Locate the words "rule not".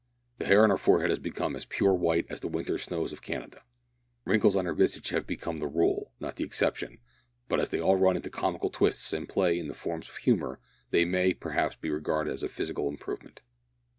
5.67-6.37